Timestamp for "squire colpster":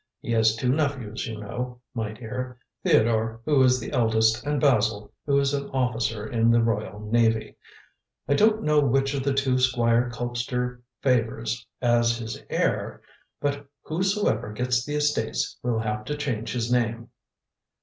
9.59-10.81